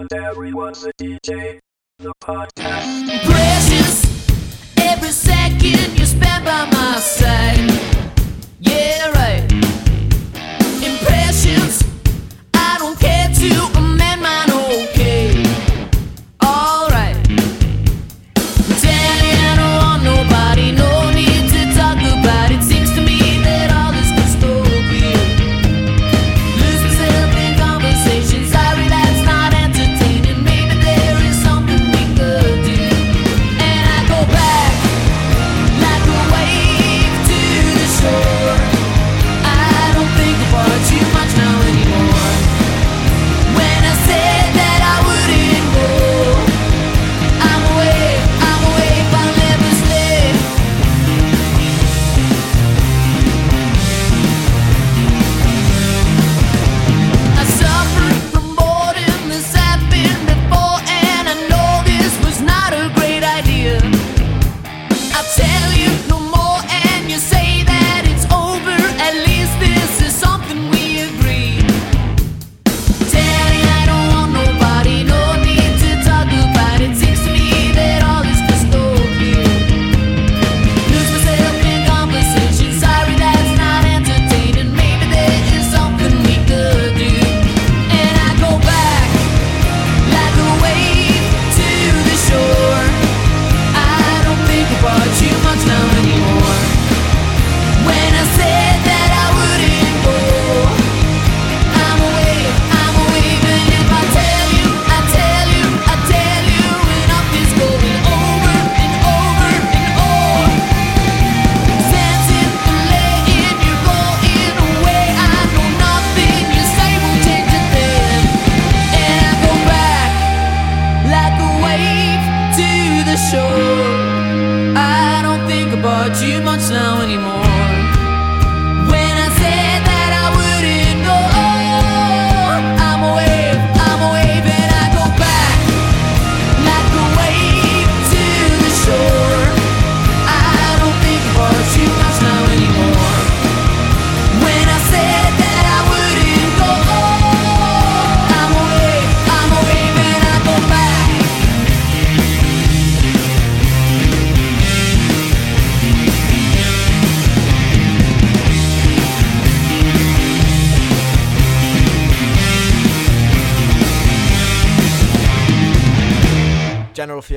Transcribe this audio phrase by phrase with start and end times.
[0.00, 1.60] And everyone's a DJ.
[2.00, 3.06] The podcast.
[3.24, 4.28] Precious,
[4.76, 7.70] every second you spend by my side.
[8.58, 9.53] Yeah, right.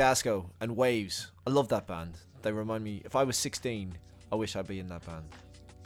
[0.08, 1.32] Fiasco and Waves.
[1.46, 2.14] I love that band.
[2.42, 3.02] They remind me.
[3.04, 3.92] If I was 16,
[4.32, 5.26] I wish I'd be in that band.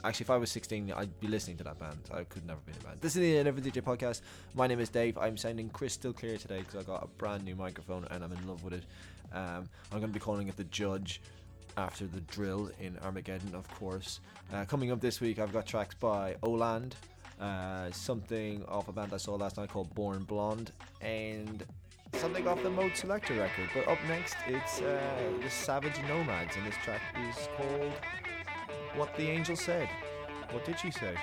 [0.04, 1.98] Actually, if I was 16, I'd be listening to that band.
[2.14, 3.00] I could never be in a band.
[3.00, 4.20] This is the Never DJ podcast.
[4.54, 5.18] My name is Dave.
[5.18, 8.46] I'm sounding crystal clear today because I got a brand new microphone and I'm in
[8.46, 8.84] love with it.
[9.32, 11.20] Um, I'm going to be calling it the Judge
[11.76, 14.20] after the drill in Armageddon, of course.
[14.54, 16.94] Uh, coming up this week, I've got tracks by Oland,
[17.40, 21.66] uh, something off a band I saw last night called Born Blonde, and
[22.14, 23.68] something off the Modeselektor record.
[23.74, 25.00] But up next, it's uh,
[25.42, 27.92] the Savage Nomads, and this track is called
[28.96, 29.88] What the Angel Said.
[30.50, 31.16] What did she say?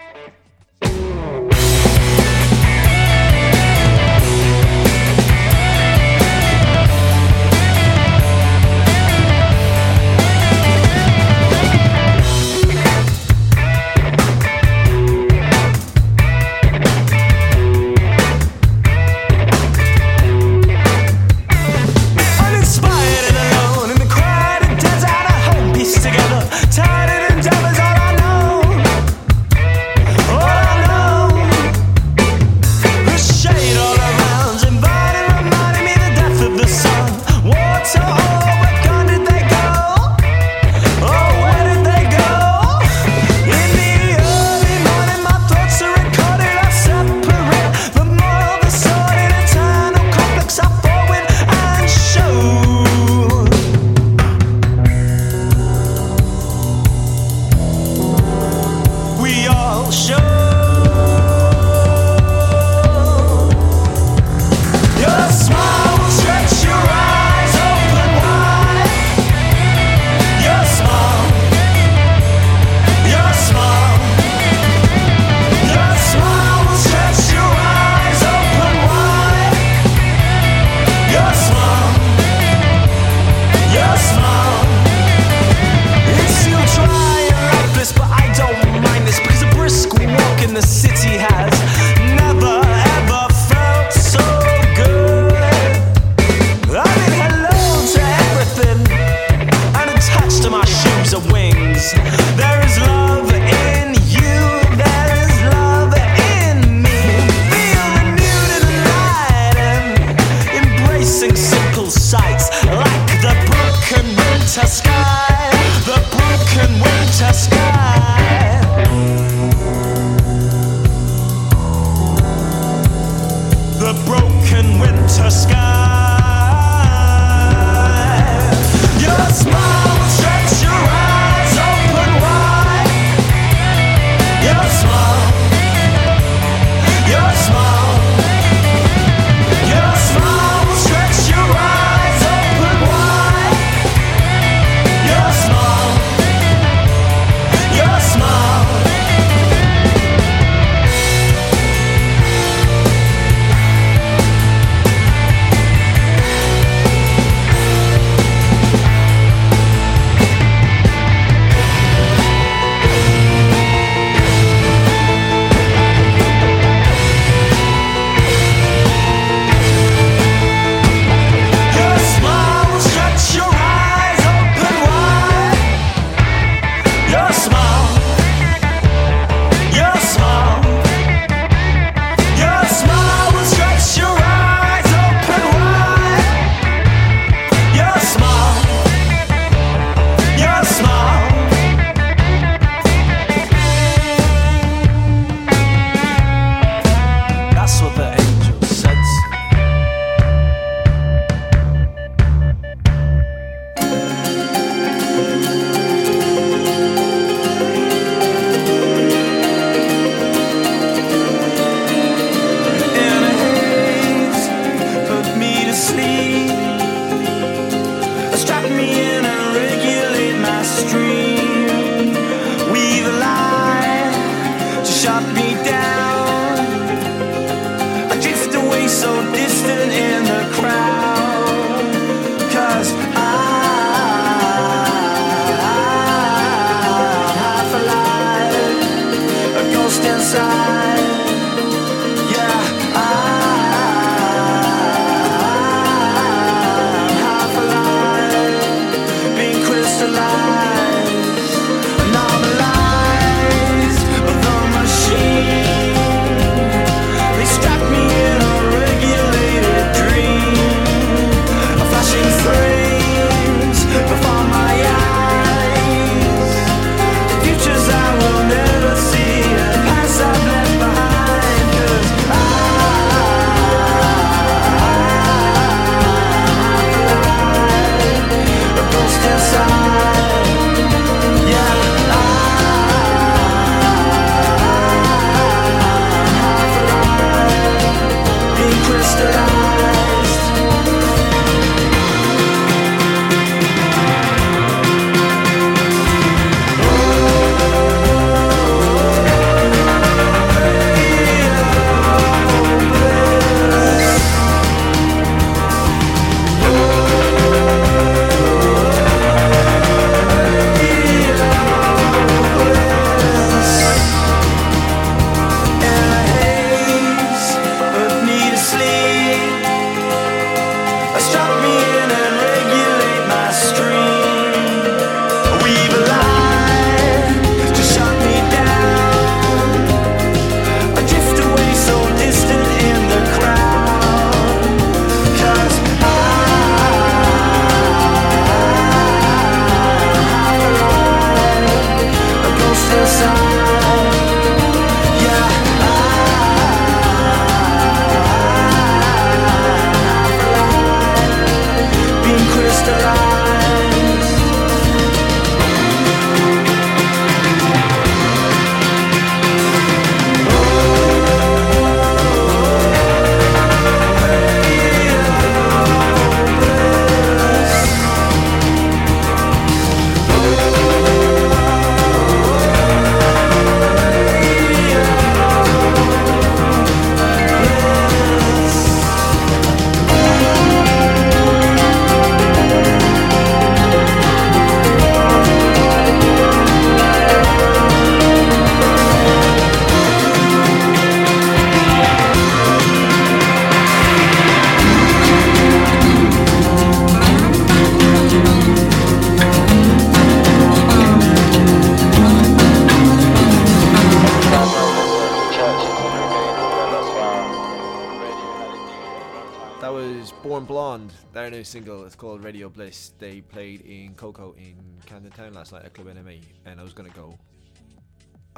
[412.20, 413.14] Called Radio Bliss.
[413.18, 416.92] They played in Koko in Camden Town last night at Club NME, and I was
[416.92, 417.40] gonna go.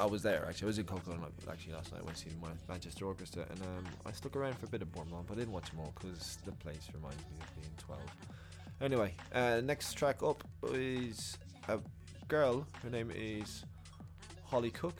[0.00, 0.66] I was there actually.
[0.66, 1.16] I was in Koko
[1.48, 2.00] actually last night.
[2.00, 4.82] I went to see my Manchester Orchestra, and um, I stuck around for a bit
[4.82, 8.00] of Bournemouth, but I didn't watch more because the place reminds me of being 12.
[8.80, 10.42] Anyway, uh, next track up
[10.72, 11.38] is
[11.68, 11.78] a
[12.26, 12.66] girl.
[12.82, 13.64] Her name is
[14.42, 14.96] Holly Cook.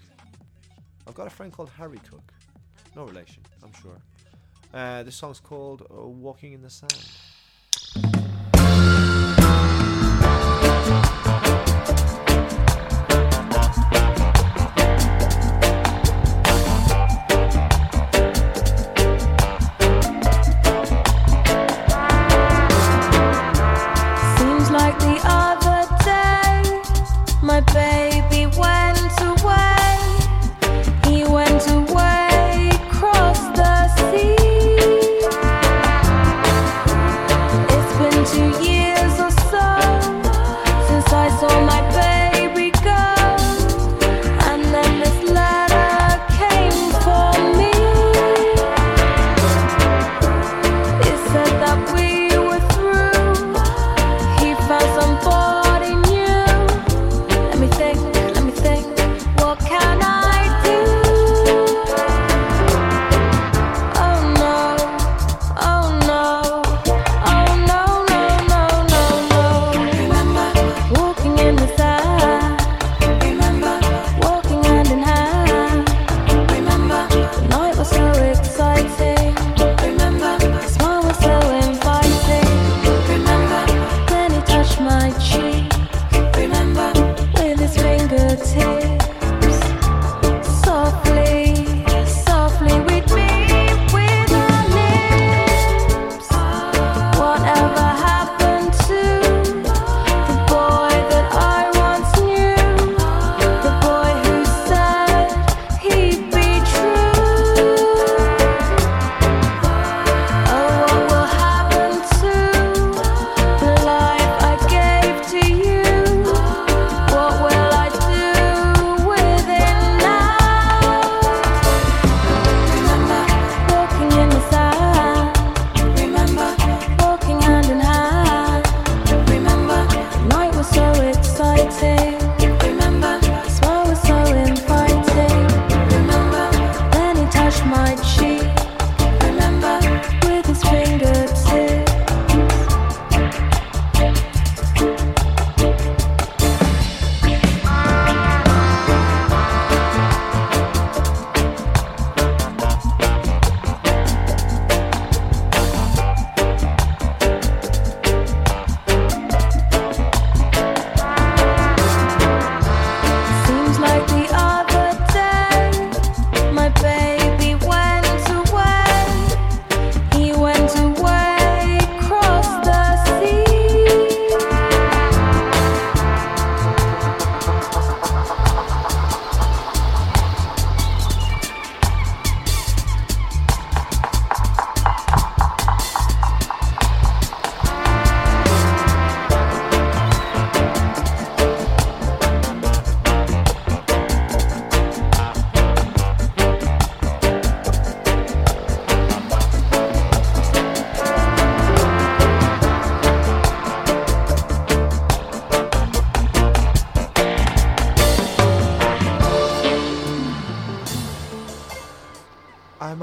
[1.09, 2.33] I've got a friend called Harry Cook.
[2.95, 3.99] No relation, I'm sure.
[4.73, 7.32] Uh, this song's called uh, Walking in the Sand.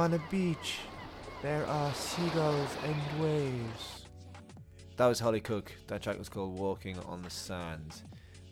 [0.10, 0.80] On a beach.
[1.44, 4.06] There are seagulls and waves.
[4.98, 5.72] That was Holly Cook.
[5.86, 8.02] That track was called Walking on the Sand.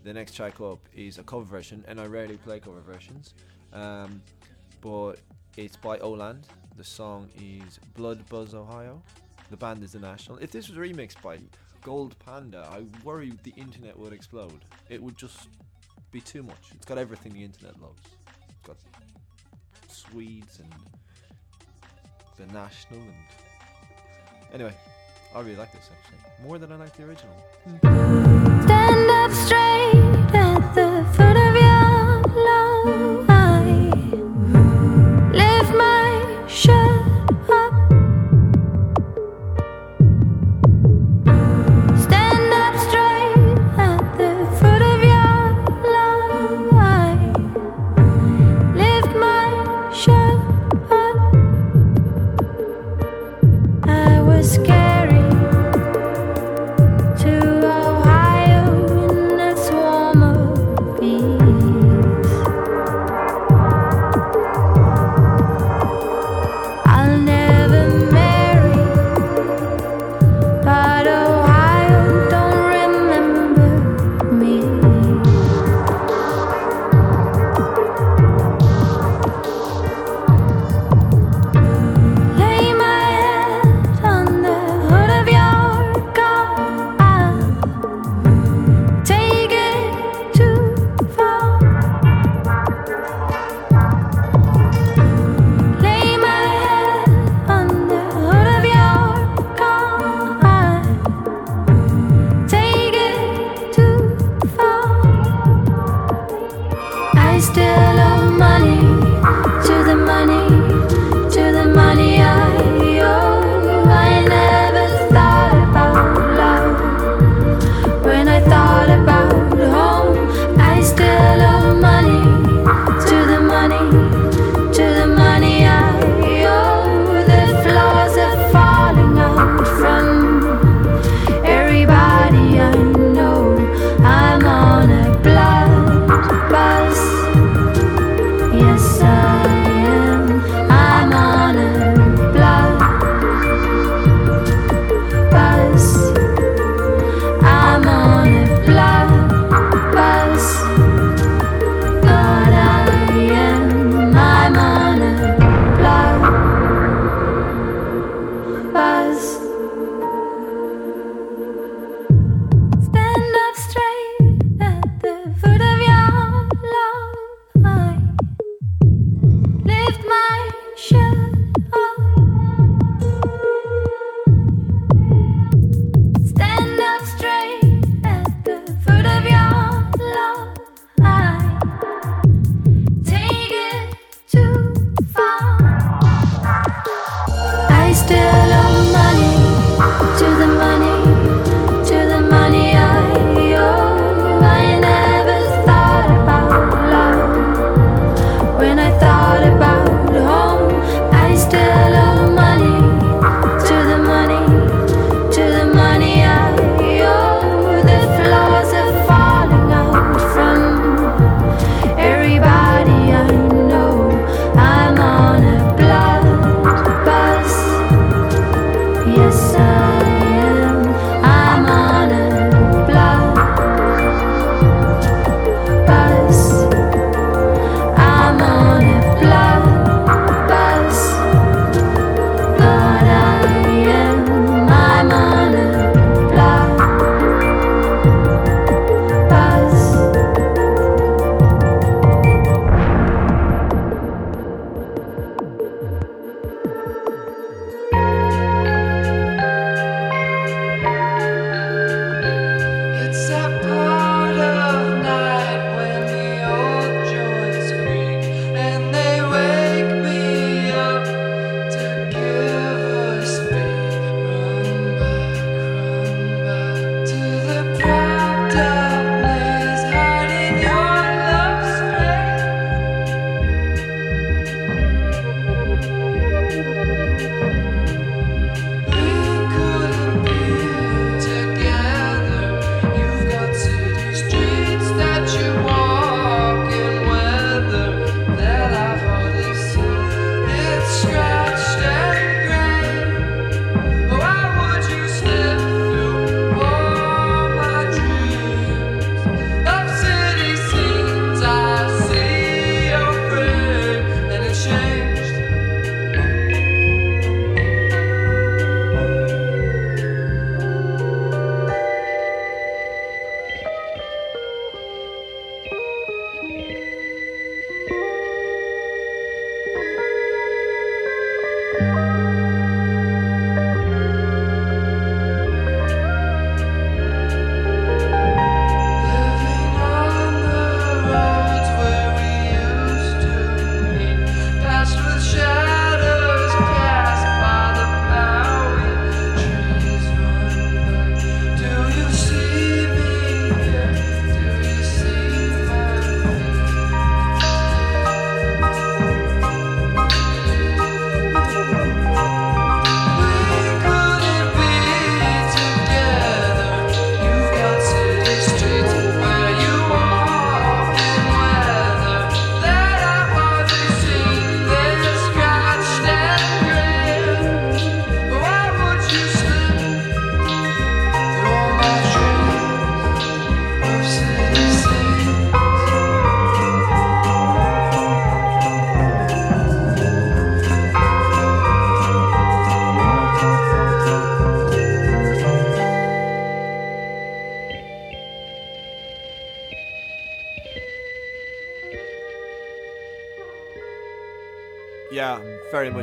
[0.04, 3.34] The next track up is a cover version, and I rarely play cover versions.
[3.74, 4.22] Um,
[4.82, 5.14] but
[5.56, 6.46] it's by Oland.
[6.76, 9.02] The song is Blood Buzz Ohio.
[9.50, 10.38] The band is The National.
[10.38, 11.40] If this was remixed by
[11.82, 14.64] Gold Panda, I worry the internet would explode.
[14.90, 15.48] It would just
[16.12, 16.72] be too much.
[16.76, 18.04] It's got everything the internet loves.
[18.48, 18.78] It's got
[19.88, 20.72] Swedes and
[22.38, 24.74] The National and anyway,
[25.34, 27.34] I really like this actually more than I like the original.
[28.63, 31.03] Stand up straight at the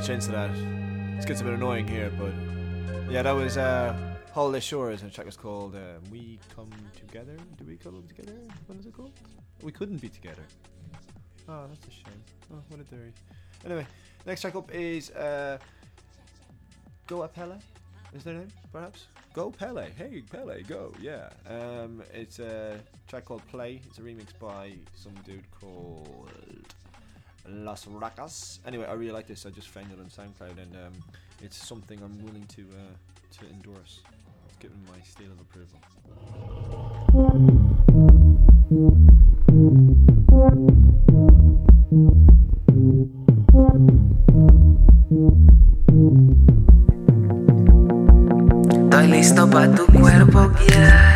[0.05, 0.51] Much into that.
[1.19, 2.35] It gets a bit annoying here, but
[3.11, 3.97] yeah, that was uh,
[4.35, 8.37] Holiday Shores, and the track was called uh, "We Come Together." Do we come together?
[8.67, 9.13] What is it called?
[9.63, 10.43] We couldn't be together.
[11.49, 12.23] Oh, that's a shame.
[12.53, 13.15] Oh, what a dirty.
[13.65, 13.87] Anyway,
[14.27, 15.57] next track up is uh,
[17.07, 17.57] Go Pele.
[18.15, 19.07] Is their name, perhaps?
[19.33, 19.89] Go Pele.
[19.97, 20.93] Hey, Pele, go.
[21.01, 21.31] Yeah.
[21.49, 23.81] Um, it's a track called Play.
[23.87, 26.74] It's a remix by some dude called
[27.49, 28.61] Las Racas.
[28.67, 29.47] Anyway, I really like this.
[29.47, 30.93] I just found it on SoundCloud, and um,
[31.43, 34.01] it's something I'm willing to uh, to endorse.
[34.49, 35.79] It's given my seal of approval.
[48.71, 51.14] Estoy listo pa' tu cuerpo, guiar.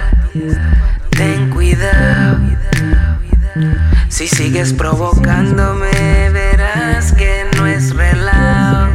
[4.19, 5.93] Si sigues provocándome,
[6.33, 8.93] verás que no es relajo.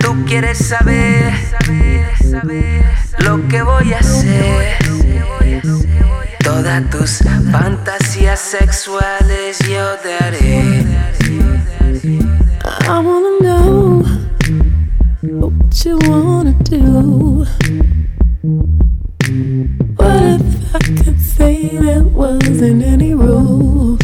[0.00, 1.32] Tú quieres saber
[3.20, 4.74] lo que voy a hacer.
[6.42, 7.18] Todas tus
[7.52, 10.84] fantasías sexuales yo te haré.
[12.80, 14.02] I wanna know
[15.22, 17.46] what you wanna do.
[19.98, 23.95] What if I could say there wasn't any rules?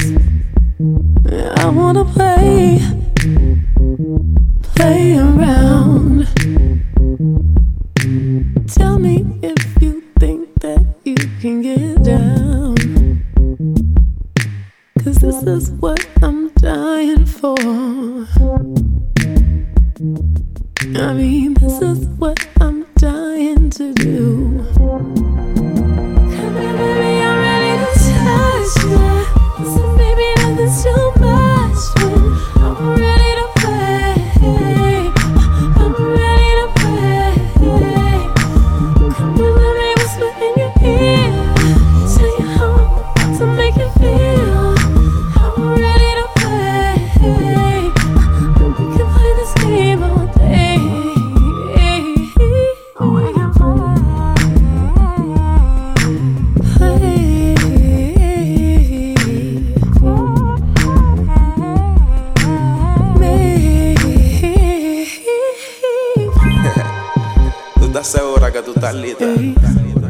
[68.53, 69.25] Que tú estás lista?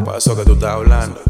[0.05, 1.21] Para eso que tú estás hablando.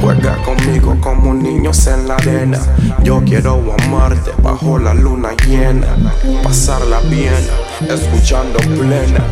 [0.00, 2.58] Juega conmigo como niños en la arena.
[3.02, 5.86] Yo quiero amarte bajo la luna llena.
[6.42, 7.32] Pasarla bien,
[7.88, 9.24] escuchando plena.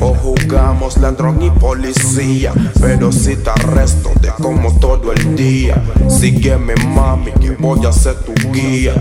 [0.00, 2.52] O jugamos ladrón y policía.
[2.80, 5.82] Pero si te arresto, te como todo el día.
[6.08, 8.94] Sígueme, mami, que voy a ser tu guía.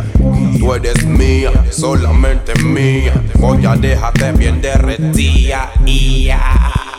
[0.60, 3.14] Tú eres mía, solamente mía.
[3.40, 5.72] Voy a dejarte bien derretida.
[5.86, 6.91] ia.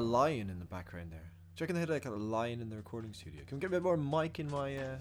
[0.00, 1.30] A lion in the background there.
[1.58, 3.42] you reckon they had like a lion in the recording studio?
[3.46, 4.96] Can we get a bit more mic in my, uh,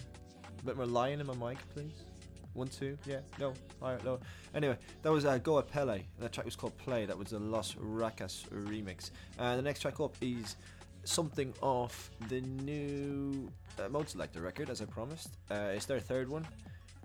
[0.59, 2.03] a bit more lion in my mic, please?
[2.51, 4.19] One, two, yeah, no, alright, no.
[4.53, 7.05] Anyway, that was uh, Go a Pele, that track was called Play.
[7.05, 9.11] That was the Los Racas remix.
[9.37, 10.57] And the next track up is
[11.05, 15.29] something off the new uh, Modeselektor record, as I promised.
[15.49, 16.45] Uh, it's their third one.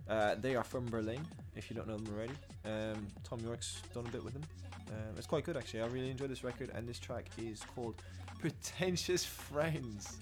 [0.09, 1.21] Uh, they are from Berlin,
[1.55, 2.35] if you don't know them already.
[2.65, 4.43] Um, Thom Yorke's done a bit with them.
[4.91, 5.83] Um, it's quite good actually.
[5.83, 7.95] I really enjoy this record, and this track is called
[8.39, 10.19] "Pretentious Friends."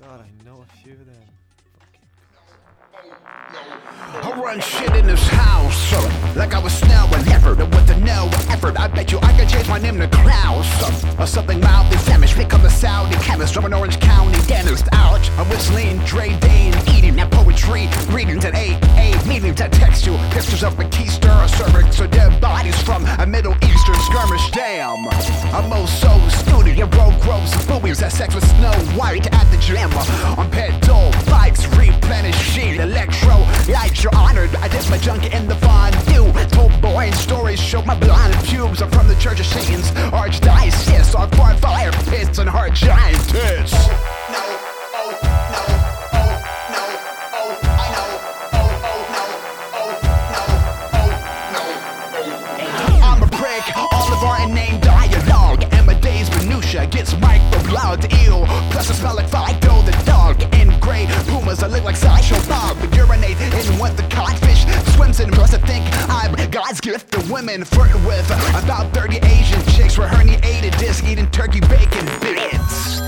[0.00, 1.16] God, I know a few of them.
[4.22, 7.86] I run shit in this house uh, like I was now a leopard and with
[7.86, 8.78] the no effort.
[8.78, 12.34] I bet you I could change my name to Klaus uh, or something mildly Flemish.
[12.34, 14.89] Become a Saudi chemist from an Orange County dentist.
[15.20, 15.30] Ouch!
[15.38, 17.88] I'm whistling, Dre Dane, eating that poetry.
[18.14, 22.06] Readings at 8 8 meaning to text you pictures of a keister, a cervix, or
[22.06, 24.50] dead bodies from a Middle Eastern skirmish.
[24.50, 25.06] Damn,
[25.54, 26.78] I'm oh so stupid.
[26.78, 28.00] You broke groves of boobies.
[28.00, 29.90] Had sex with Snow White at the gym
[30.38, 33.44] on pedal bikes, replenish sheet, electro.
[33.68, 34.54] Yikes, you're honored.
[34.56, 36.32] I dip my junk in the fondue.
[36.50, 38.80] Told boring stories, show my blonde pubes.
[38.82, 41.18] I'm from the Church of Satan's archdiocese.
[41.18, 44.19] On fire pits and hard giant tits.
[56.70, 61.06] Day's minutia gets microblogged Ew, plus I smell like Fido the dog In gray.
[61.26, 62.76] Pumas, I look like Sideshow Bob.
[62.80, 65.30] But urinate in what the codfish swims in.
[65.30, 67.64] Plus I think I'm God's gift to women.
[67.64, 68.26] Flirting with
[68.62, 73.00] about 30 Asian chicks With herniated disc eating turkey bacon bits.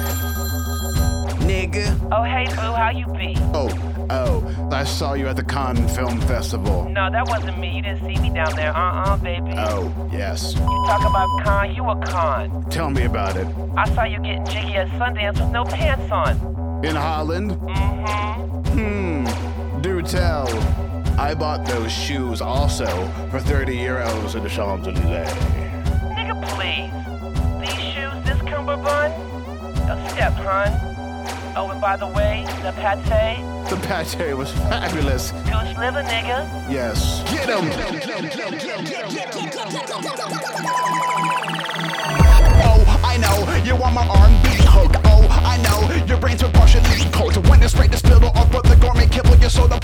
[1.42, 2.08] Nigga.
[2.12, 3.36] Oh, hey, boo, how you be?
[3.52, 3.68] Oh,
[4.10, 7.76] oh, I saw you at the Cannes Film Festival No, that wasn't me.
[7.76, 8.76] You didn't see me down there.
[8.76, 9.52] Uh-uh, baby.
[9.56, 10.54] Oh, yes.
[10.54, 12.64] You talk about con, you a con.
[12.70, 13.46] Tell me about it.
[13.76, 16.84] I saw you getting jiggy at Sundance with no pants on.
[16.84, 17.52] In Holland?
[17.52, 18.78] Mm-hmm.
[18.78, 19.80] Hmm.
[19.80, 20.48] Do tell.
[21.18, 22.86] I bought those shoes also
[23.30, 25.34] for 30 euros at the Champs Elysees.
[26.16, 26.90] Nigga, please.
[27.60, 29.12] These shoes, this cummerbund?
[29.90, 30.72] A step, hun.
[31.54, 35.30] Oh, and by the way, the pate, The pate was fabulous.
[35.30, 36.44] goose liver, nigga.
[36.70, 37.22] Yes.
[37.32, 37.72] Get him!
[42.68, 44.92] Oh, I know you want my R&B hook.
[45.06, 47.48] Oh, I know your brains are partially cold.
[47.48, 49.80] When it's straight to spittle up with the gourmet kibble, your soda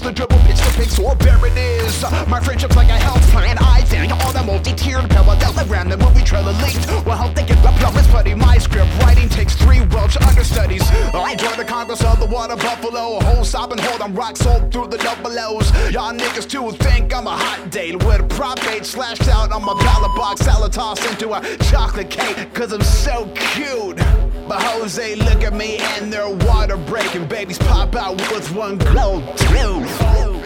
[0.00, 2.02] the dribble, pitch the pics, or bear it is.
[2.28, 3.56] My friendship's like a health plan.
[3.60, 6.86] I think all the multi-tiered parallelogram, the movie trailer leaked.
[7.06, 8.34] Well, how they get the plumbers, buddy.
[8.34, 10.82] My script writing takes three Welsh understudies.
[11.14, 13.18] I joined the Congress of the Water Buffalo.
[13.18, 15.70] A whole and hold, I'm rock sold through the double O's.
[15.90, 19.64] Y'all niggas too think I'm a hot date with a prop eight slashed out on
[19.64, 20.42] my ballot box.
[20.42, 23.98] Salad tossed into a chocolate cake, cause I'm so cute.
[24.48, 27.26] But Jose look at me and they're water breaking.
[27.26, 30.37] Babies pop out with one glow, too.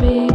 [0.00, 0.25] Be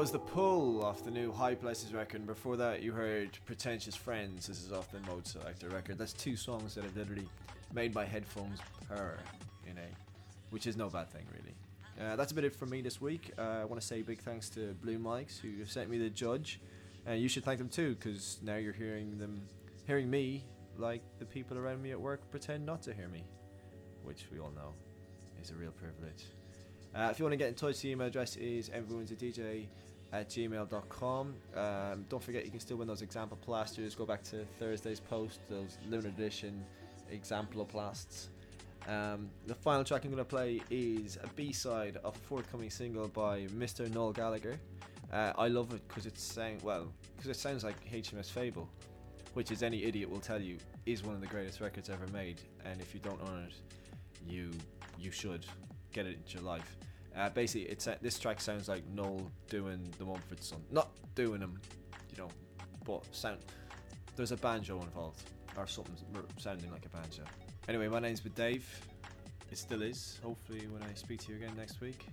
[0.00, 2.26] was the pull off the new High Places record.
[2.26, 4.46] Before that, you heard Pretentious Friends.
[4.46, 5.98] This is off the Modeselektor record.
[5.98, 7.28] That's two songs that have literally
[7.74, 9.18] made my headphones purr
[9.70, 9.84] in a,
[10.48, 11.54] which is no bad thing really.
[12.00, 13.32] Uh, that's about it from me this week.
[13.38, 16.62] Uh, I want to say big thanks to Blue Mics who sent me the judge,
[17.04, 19.42] and you should thank them too because now you're hearing them,
[19.86, 20.46] hearing me
[20.78, 23.22] like the people around me at work pretend not to hear me,
[24.02, 24.72] which we all know
[25.42, 26.24] is a real privilege.
[26.94, 29.66] Uh, if you want to get in touch, the email address is everyone'sadj
[30.12, 31.34] at gmail.com.
[31.54, 33.94] Um, don't forget, you can still win those example plasters.
[33.94, 36.64] Go back to Thursday's post, those Lunar Edition
[37.12, 38.28] exemploplasts.
[38.88, 42.70] Um, the final track I'm going to play is a B side of a forthcoming
[42.70, 43.92] single by Mr.
[43.92, 44.58] Noel Gallagher.
[45.12, 48.68] Uh, I love it because it sound well because it sounds like HMS Fable,
[49.34, 50.56] which, as any idiot will tell you,
[50.86, 52.40] is one of the greatest records ever made.
[52.64, 53.54] And if you don't own it,
[54.26, 54.50] you
[54.98, 55.44] you should
[55.92, 56.76] get it into your life.
[57.16, 61.40] Uh, basically, it's uh, this track sounds like Noel doing the Mumford Son, not doing
[61.40, 61.60] them,
[62.10, 62.28] you know,
[62.84, 63.38] but sound.
[64.16, 65.22] There's a banjo involved
[65.56, 65.96] or something
[66.38, 67.22] sounding like a banjo.
[67.68, 68.66] Anyway, my name's Dave.
[69.50, 70.18] It still is.
[70.22, 72.06] Hopefully, when I speak to you again next week,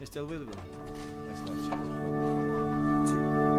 [0.00, 0.52] it still will be.
[1.26, 3.51] Thanks a lot.